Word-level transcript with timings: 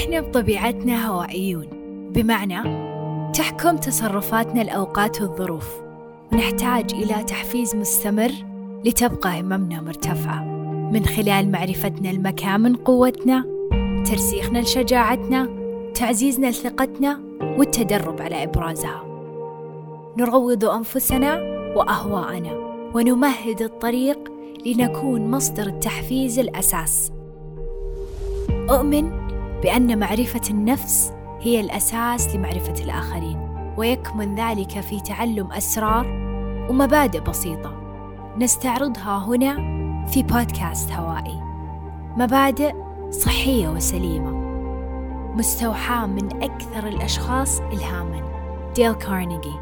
إحنا 0.00 0.20
بطبيعتنا 0.20 1.06
هوائيون. 1.06 1.66
بمعنى 2.14 2.62
تحكم 3.32 3.76
تصرفاتنا 3.76 4.62
الأوقات 4.62 5.22
والظروف 5.22 5.68
ونحتاج 6.32 6.94
إلى 6.94 7.24
تحفيز 7.24 7.76
مستمر 7.76 8.30
لتبقى 8.84 9.40
هممنا 9.40 9.80
مرتفعة. 9.80 10.44
من 10.92 11.04
خلال 11.04 11.52
معرفتنا 11.52 12.10
المكامن 12.10 12.76
قوتنا 12.76 13.44
ترسيخنا 14.10 14.58
لشجاعتنا 14.58 15.48
تعزيزنا 15.94 16.46
لثقتنا 16.46 17.20
والتدرب 17.42 18.22
على 18.22 18.42
إبرازها. 18.42 19.04
نروض 20.18 20.64
أنفسنا 20.64 21.34
وأهواءنا 21.76 22.52
ونمهد 22.94 23.62
الطريق 23.62 24.18
لنكون 24.66 25.30
مصدر 25.30 25.66
التحفيز 25.66 26.38
الأساس. 26.38 27.12
أؤمن 28.70 29.19
بأن 29.62 29.98
معرفة 29.98 30.40
النفس 30.50 31.12
هي 31.40 31.60
الأساس 31.60 32.36
لمعرفة 32.36 32.84
الآخرين 32.84 33.50
ويكمن 33.76 34.34
ذلك 34.34 34.80
في 34.80 35.00
تعلم 35.00 35.52
أسرار 35.52 36.06
ومبادئ 36.70 37.20
بسيطة. 37.20 37.76
نستعرضها 38.38 39.18
هنا 39.18 39.56
في 40.06 40.22
بودكاست 40.22 40.92
هوائي. 40.92 41.40
مبادئ 42.16 42.74
صحية 43.10 43.68
وسليمة. 43.68 44.30
مستوحاة 45.36 46.06
من 46.06 46.42
أكثر 46.42 46.86
الأشخاص 46.86 47.60
إلهاماً. 47.60 48.22
ديل 48.74 48.92
كارنيجي 48.92 49.54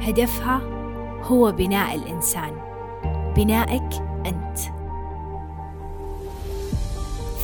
هدفها 0.00 0.60
هو 1.22 1.52
بناء 1.52 1.94
الإنسان. 1.94 2.52
بنائك 3.36 3.88
أنت. 4.26 4.79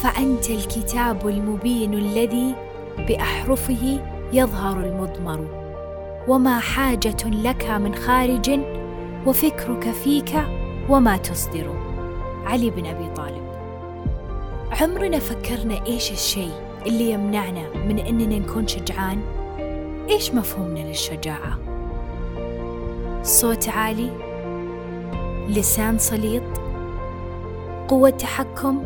فأنت 0.03 0.51
الكتاب 0.51 1.29
المبين 1.29 1.95
الذي 1.95 2.55
بأحرفه 2.99 4.01
يظهر 4.33 4.81
المضمر 4.81 5.47
وما 6.29 6.59
حاجة 6.59 7.25
لك 7.25 7.71
من 7.71 7.95
خارج 7.95 8.61
وفكرك 9.27 9.91
فيك 9.91 10.35
وما 10.89 11.17
تصدر 11.17 11.75
علي 12.45 12.71
بن 12.71 12.87
أبي 12.87 13.15
طالب 13.15 13.47
عمرنا 14.81 15.19
فكرنا 15.19 15.87
إيش 15.87 16.13
الشيء 16.13 16.53
اللي 16.87 17.11
يمنعنا 17.11 17.69
من 17.89 17.99
إننا 17.99 18.39
نكون 18.39 18.67
شجعان؟ 18.67 19.23
إيش 20.09 20.35
مفهومنا 20.35 20.79
للشجاعة؟ 20.79 21.59
صوت 23.23 23.69
عالي؟ 23.69 24.11
لسان 25.49 25.99
سليط؟ 25.99 26.43
قوة 27.89 28.11
تحكم؟ 28.11 28.83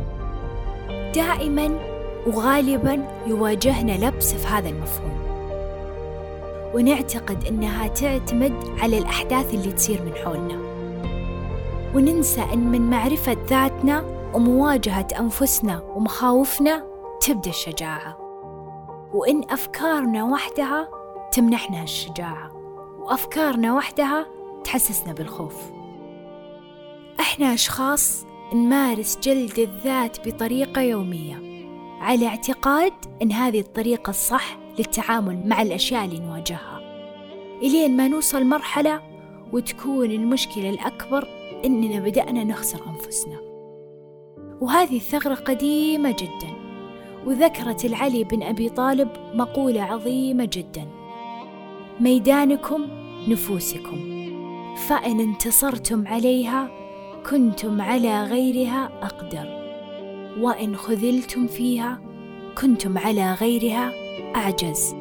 دائما 1.14 1.78
وغالبا 2.26 3.08
يواجهنا 3.26 3.92
لبس 3.92 4.34
في 4.34 4.46
هذا 4.46 4.68
المفهوم. 4.68 5.20
ونعتقد 6.74 7.44
إنها 7.44 7.86
تعتمد 7.86 8.52
على 8.78 8.98
الأحداث 8.98 9.54
اللي 9.54 9.72
تصير 9.72 10.02
من 10.02 10.14
حولنا. 10.14 10.60
وننسى 11.94 12.42
إن 12.52 12.58
من 12.58 12.90
معرفة 12.90 13.36
ذاتنا 13.48 14.04
ومواجهة 14.34 15.06
أنفسنا 15.20 15.82
ومخاوفنا 15.96 16.86
تبدأ 17.20 17.50
الشجاعة. 17.50 18.16
وإن 19.14 19.50
أفكارنا 19.50 20.24
وحدها 20.24 20.88
تمنحنا 21.32 21.82
الشجاعة. 21.82 22.50
وأفكارنا 22.98 23.74
وحدها 23.74 24.26
تحسسنا 24.64 25.12
بالخوف. 25.12 25.56
إحنا 27.20 27.54
أشخاص 27.54 28.26
نمارس 28.54 29.18
جلد 29.22 29.58
الذات 29.58 30.28
بطريقة 30.28 30.82
يومية. 30.82 31.42
على 32.00 32.26
اعتقاد 32.26 32.92
أن 33.22 33.32
هذه 33.32 33.60
الطريقة 33.60 34.10
الصح 34.10 34.58
للتعامل 34.78 35.42
مع 35.46 35.62
الأشياء 35.62 36.04
اللي 36.04 36.18
نواجهها. 36.18 36.80
إلين 37.62 37.96
ما 37.96 38.08
نوصل 38.08 38.44
مرحلة 38.44 39.02
وتكون 39.52 40.10
المشكلة 40.10 40.70
الأكبر 40.70 41.28
إننا 41.64 42.00
بدأنا 42.00 42.44
نخسر 42.44 42.80
أنفسنا. 42.86 43.40
وهذه 44.60 44.96
الثغرة 44.96 45.34
قديمة 45.34 46.10
جدا 46.10 46.54
وذكرت 47.26 47.84
العلي 47.84 48.24
بن 48.24 48.42
أبي 48.42 48.68
طالب 48.68 49.08
مقولة 49.34 49.82
عظيمة 49.82 50.48
جدا. 50.52 50.88
ميدانكم 52.00 52.86
نفوسكم 53.28 53.98
فإن 54.76 55.20
انتصرتم 55.20 56.08
عليها 56.08 56.79
كنتم 57.30 57.80
على 57.80 58.24
غيرها 58.24 58.90
أقدر 59.02 59.60
وإن 60.40 60.76
خذلتم 60.76 61.46
فيها 61.46 62.00
كنتم 62.60 62.98
على 62.98 63.32
غيرها 63.32 63.92
أعجز. 64.36 64.94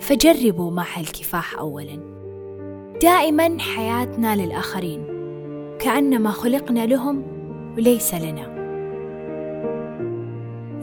فجربوا 0.00 0.70
معها 0.70 1.00
الكفاح 1.00 1.58
أولا. 1.58 2.00
دائما 3.02 3.58
حياتنا 3.60 4.36
للآخرين 4.36 5.06
كأنما 5.80 6.30
خلقنا 6.30 6.86
لهم 6.86 7.22
وليس 7.76 8.14
لنا. 8.14 8.58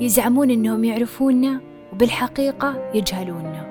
يزعمون 0.02 0.52
أنهم 0.52 0.84
يعرفوننا 0.84 1.62
وبالحقيقة 1.94 2.91
يجهلوننا. 2.94 3.66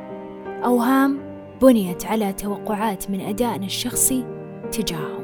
أوهام 0.64 1.18
بنيت 1.62 2.06
على 2.06 2.32
توقعات 2.32 3.10
من 3.10 3.20
أدائنا 3.20 3.66
الشخصي 3.66 4.24
تجاههم. 4.72 5.23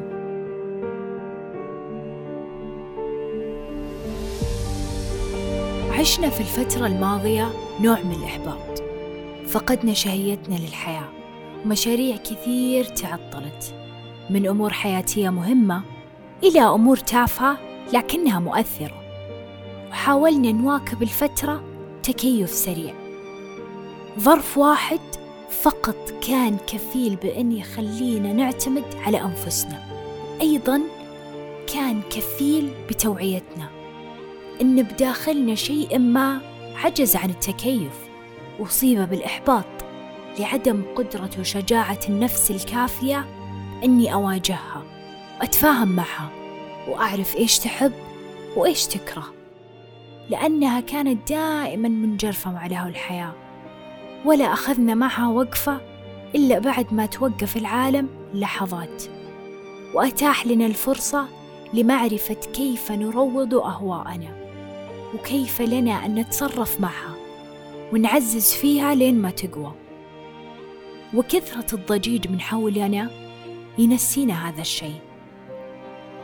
عشنا 6.00 6.30
في 6.30 6.40
الفترة 6.40 6.86
الماضية 6.86 7.52
نوع 7.80 8.00
من 8.00 8.12
الإحباط. 8.12 8.82
فقدنا 9.48 9.94
شهيتنا 9.94 10.54
للحياة. 10.54 11.08
ومشاريع 11.64 12.16
كثير 12.16 12.84
تعطلت. 12.84 13.74
من 14.30 14.46
أمور 14.46 14.72
حياتية 14.72 15.30
مهمة 15.30 15.82
إلى 16.42 16.60
أمور 16.60 16.96
تافهة 16.96 17.56
لكنها 17.92 18.40
مؤثرة. 18.40 19.02
وحاولنا 19.90 20.52
نواكب 20.52 21.02
الفترة 21.02 21.64
تكيف 22.02 22.50
سريع. 22.50 22.94
ظرف 24.20 24.58
واحد 24.58 25.00
فقط 25.62 26.14
كان 26.28 26.56
كفيل 26.66 27.16
بأن 27.16 27.52
يخلينا 27.52 28.32
نعتمد 28.32 28.94
على 29.06 29.20
أنفسنا. 29.20 29.82
أيضا 30.40 30.80
كان 31.74 32.00
كفيل 32.10 32.70
بتوعيتنا. 32.88 33.79
إن 34.60 34.82
بداخلنا 34.82 35.54
شيء 35.54 35.98
ما 35.98 36.40
عجز 36.76 37.16
عن 37.16 37.30
التكيف 37.30 37.92
وأصيب 38.58 39.10
بالإحباط 39.10 39.64
لعدم 40.38 40.82
قدرة 40.94 41.30
وشجاعة 41.38 41.98
النفس 42.08 42.50
الكافية 42.50 43.26
إني 43.84 44.12
أواجهها 44.12 44.82
وأتفاهم 45.40 45.88
معها 45.88 46.30
وأعرف 46.88 47.36
إيش 47.36 47.58
تحب 47.58 47.92
وإيش 48.56 48.86
تكره. 48.86 49.24
لأنها 50.30 50.80
كانت 50.80 51.28
دائما 51.28 51.88
منجرفة 51.88 52.52
مع 52.52 52.66
له 52.66 52.88
الحياة 52.88 53.32
ولا 54.24 54.52
أخذنا 54.52 54.94
معها 54.94 55.28
وقفة 55.28 55.80
إلا 56.34 56.58
بعد 56.58 56.94
ما 56.94 57.06
توقف 57.06 57.56
العالم 57.56 58.08
لحظات. 58.34 59.02
وأتاح 59.94 60.46
لنا 60.46 60.66
الفرصة 60.66 61.28
لمعرفة 61.74 62.34
كيف 62.34 62.92
نروض 62.92 63.54
أهواءنا. 63.54 64.39
وكيف 65.14 65.62
لنا 65.62 66.06
أن 66.06 66.14
نتصرف 66.14 66.80
معها 66.80 67.14
ونعزز 67.92 68.52
فيها 68.52 68.94
لين 68.94 69.22
ما 69.22 69.30
تقوى. 69.30 69.72
وكثرة 71.14 71.74
الضجيج 71.74 72.28
من 72.28 72.40
حولنا 72.40 73.10
ينسينا 73.78 74.48
هذا 74.48 74.60
الشيء. 74.60 75.00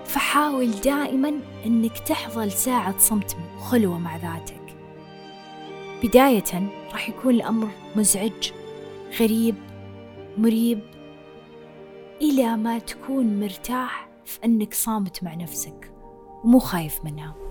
فحاول 0.04 0.70
دائما 0.70 1.40
أنك 1.66 1.98
تحظى 1.98 2.50
ساعة 2.50 2.98
صمت 2.98 3.36
وخلوة 3.56 3.98
مع 3.98 4.16
ذاتك. 4.16 4.76
بداية 6.02 6.70
راح 6.92 7.08
يكون 7.08 7.34
الأمر 7.34 7.68
مزعج 7.96 8.50
غريب 9.20 9.54
مريب 10.38 10.80
إلى 12.22 12.56
ما 12.56 12.78
تكون 12.78 13.40
مرتاح 13.40 14.08
في 14.24 14.38
أنك 14.44 14.74
صامت 14.74 15.24
مع 15.24 15.34
نفسك 15.34 15.92
ومو 16.44 16.58
خايف 16.58 17.04
منها. 17.04 17.45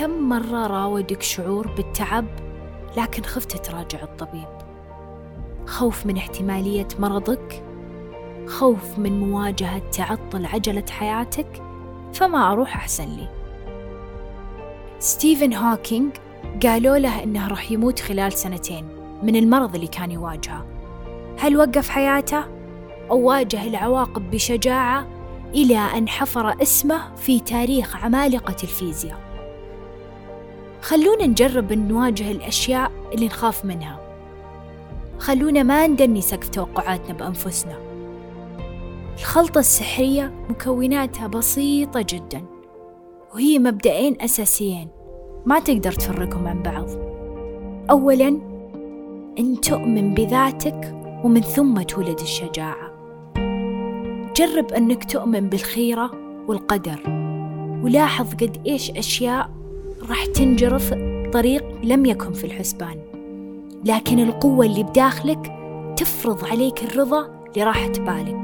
كم 0.00 0.28
مرة 0.28 0.66
راودك 0.66 1.22
شعور 1.22 1.66
بالتعب 1.66 2.26
لكن 2.96 3.22
خفت 3.22 3.66
تراجع 3.66 4.02
الطبيب. 4.02 4.48
خوف 5.66 6.06
من 6.06 6.16
احتمالية 6.16 6.88
مرضك 6.98 7.64
خوف 8.46 8.98
من 8.98 9.20
مواجهة 9.20 9.78
تعطل 9.78 10.46
عجلة 10.46 10.84
حياتك 10.90 11.62
فما 12.12 12.52
أروح 12.52 12.76
أحسن 12.76 13.04
لي. 13.04 13.28
ستيفن 14.98 15.54
هوكينج 15.54 16.12
قالوا 16.62 16.98
له 16.98 17.22
إنه 17.22 17.48
راح 17.48 17.70
يموت 17.70 18.00
خلال 18.00 18.32
سنتين 18.32 18.88
من 19.22 19.36
المرض 19.36 19.74
اللي 19.74 19.86
كان 19.86 20.10
يواجهه. 20.10 20.66
هل 21.38 21.56
وقف 21.56 21.88
حياته؟ 21.88 22.44
أو 23.10 23.18
واجه 23.18 23.66
العواقب 23.66 24.30
بشجاعة 24.30 25.06
إلى 25.54 25.78
أن 25.78 26.08
حفر 26.08 26.62
اسمه 26.62 27.14
في 27.14 27.40
تاريخ 27.40 27.96
عمالقة 27.96 28.56
الفيزياء. 28.62 29.29
خلونا 30.82 31.26
نجرب 31.26 31.72
نواجه 31.72 32.30
الأشياء 32.30 32.90
اللي 33.14 33.26
نخاف 33.26 33.64
منها. 33.64 34.00
خلونا 35.18 35.62
ما 35.62 35.86
ندني 35.86 36.20
سقف 36.20 36.48
توقعاتنا 36.48 37.14
بأنفسنا. 37.14 37.78
الخلطة 39.18 39.58
السحرية 39.58 40.32
مكوناتها 40.48 41.26
بسيطة 41.26 42.04
جدا 42.08 42.44
وهي 43.34 43.58
مبدئين 43.58 44.16
أساسيين 44.20 44.88
ما 45.46 45.58
تقدر 45.58 45.92
تفرقهم 45.92 46.46
عن 46.46 46.62
بعض. 46.62 46.86
أولا 47.90 48.28
أن 49.38 49.60
تؤمن 49.60 50.14
بذاتك 50.14 50.94
ومن 51.24 51.40
ثم 51.40 51.82
تولد 51.82 52.20
الشجاعة. 52.20 52.90
جرب 54.36 54.72
أنك 54.72 55.04
تؤمن 55.04 55.48
بالخيرة 55.48 56.10
والقدر 56.48 57.00
ولاحظ 57.84 58.34
قد 58.34 58.62
إيش 58.66 58.90
أشياء 58.90 59.59
راح 60.08 60.26
تنجرف 60.26 60.94
طريق 61.32 61.64
لم 61.82 62.06
يكن 62.06 62.32
في 62.32 62.44
الحسبان. 62.44 62.96
لكن 63.84 64.18
القوة 64.18 64.66
اللي 64.66 64.82
بداخلك 64.82 65.52
تفرض 65.96 66.44
عليك 66.44 66.84
الرضا 66.84 67.30
لراحة 67.56 67.92
بالك. 67.92 68.42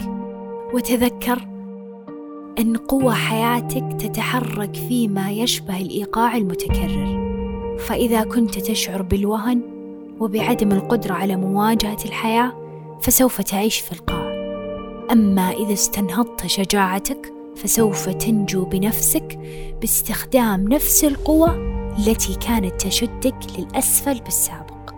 وتذكر 0.74 1.46
أن 2.58 2.76
قوة 2.76 3.14
حياتك 3.14 3.84
تتحرك 4.00 4.76
فيما 4.88 5.30
يشبه 5.30 5.76
الإيقاع 5.80 6.36
المتكرر. 6.36 7.26
فإذا 7.78 8.24
كنت 8.24 8.58
تشعر 8.58 9.02
بالوهن 9.02 9.60
وبعدم 10.20 10.72
القدرة 10.72 11.14
على 11.14 11.36
مواجهة 11.36 11.98
الحياة 12.04 12.52
فسوف 13.00 13.40
تعيش 13.40 13.80
في 13.80 13.92
القاع. 13.92 14.36
أما 15.12 15.50
إذا 15.50 15.72
استنهضت 15.72 16.46
شجاعتك 16.46 17.35
فسوف 17.56 18.08
تنجو 18.08 18.64
بنفسك 18.64 19.38
باستخدام 19.80 20.68
نفس 20.68 21.04
القوة 21.04 21.56
التي 21.98 22.34
كانت 22.34 22.80
تشدك 22.80 23.36
للأسفل 23.58 24.20
بالسابق. 24.20 24.94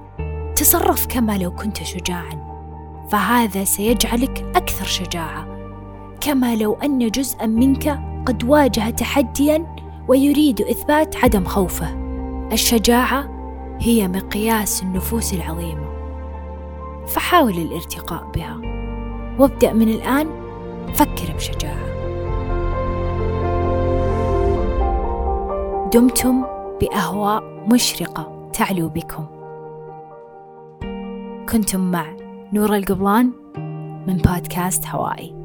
تصرف 0.57 1.07
كما 1.07 1.39
لو 1.39 1.51
كنت 1.51 1.83
شجاعا 1.83 2.49
فهذا 3.11 3.65
سيجعلك 3.65 4.45
أكثر 4.57 4.85
شجاعة. 4.85 5.49
كما 6.21 6.57
لو 6.57 6.73
أن 6.75 7.09
جزءا 7.09 7.47
منك 7.47 8.01
قد 8.27 8.45
واجه 8.45 8.91
تحديا 8.91 9.77
ويريد 10.09 10.61
إثبات 10.61 11.17
عدم 11.17 11.45
خوفه. 11.45 11.99
الشجاعة 12.53 13.39
هي 13.81 14.09
مقياس 14.09 14.83
النفوس 14.83 15.35
العظيمة. 15.35 15.89
فحاول 17.07 17.59
الارتقاء 17.59 18.31
بها. 18.35 18.61
وابدأ 19.39 19.73
من 19.73 19.89
الآن. 19.89 20.29
فكر 20.95 21.35
بشجاعة. 21.37 21.98
دمتم 25.93 26.45
بأهواء 26.81 27.43
مشرقة 27.73 28.51
تعلو 28.53 28.89
بكم. 28.89 29.27
كنتم 31.49 31.91
مع 31.91 32.07
نور 32.53 32.77
القبلان 32.77 33.33
من 34.07 34.17
بودكاست 34.17 34.87
هوائي. 34.87 35.38